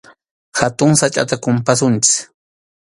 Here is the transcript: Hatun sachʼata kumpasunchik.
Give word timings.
Hatun 0.59 0.91
sachʼata 0.99 1.35
kumpasunchik. 1.43 2.15